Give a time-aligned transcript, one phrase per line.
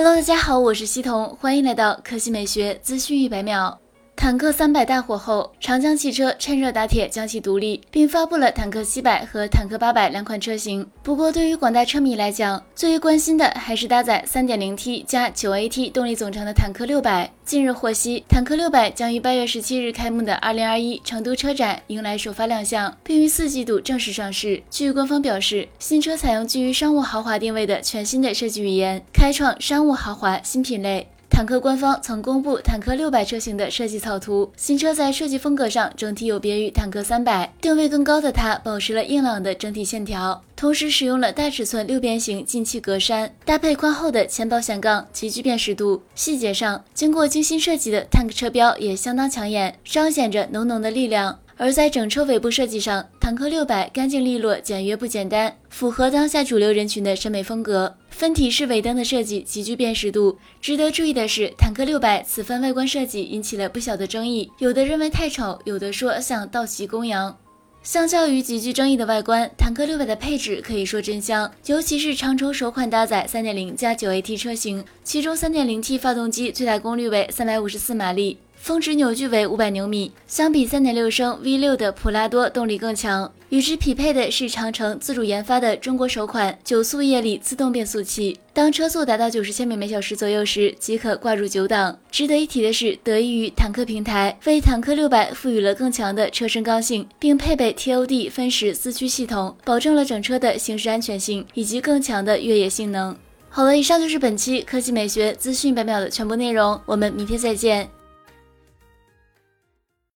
[0.00, 3.80] Hello，大家好，我是西彤，欢迎来到科技美学资讯一百秒。
[4.20, 10.84] 坦克三百大火后，长江汽车趁热打铁将其独立，并发布了坦克七百和坦克八百两款车型。
[11.04, 17.30] 不过，对于广大车迷来讲，最为关心的还是搭载 3.0T 加 9AT 动力总成的坦克六百。
[17.44, 24.60] 近日获悉，坦克六百将于八月十七日开幕的2021成都车展迎来首发亮相，并于四季度正式上市。
[24.68, 31.06] 据官方表示，新车采用基于商务豪华定位的全新的设计语言，开创商务豪华新品类。
[31.38, 46.02] 坦克官方曾公布坦克六百车型的设计草图，新车在设计风格上整体有别于坦克三百，定位更高的它保持了硬朗的整体线条，同时使用了大尺寸六边形进气格栅，搭配宽厚的前保险杠，极具辨识度。
[46.16, 51.38] 细节上，经过精心设计的 Tank 车标也相当抢眼，彰显着浓浓的力量。
[51.60, 57.96] 而在整车尾部设计上，坦克六百干净利落、简约不简单，符合当下主流人群的审美风格。
[58.10, 60.38] 分体式尾灯的设计极具辨识度。
[60.60, 67.36] 值得注意的是，坦克六百此番外观设计引起了不小的争议，有的认为太丑，有的说像道奇公羊。
[67.82, 78.38] 相较于极具争议的外观，坦克六百的配置可以说真香，尤其是长轴首款搭载3.0加 9AT 车型，其中 3.0T 发动机最大功率为354马力。
[78.60, 83.32] 峰值扭矩为五百牛米，相比三点六升 V 六的普拉多动力更强。
[83.48, 91.98] 与之匹配的是长城自主研发的中国首款九速液力自动变速器，当车速达到九十千米每小时左右时，即可挂入九档。
[92.10, 103.16] 值得一提的是，得益于坦克平台，为坦克六百赋予了更强的车身刚性，并配备 TOD 分时四驱系统，保证了整车的行驶安全性以及更强的越野性能。
[103.48, 107.88] 好了，以上就是本期科技美学资讯百秒的全部内容，我们明天再见。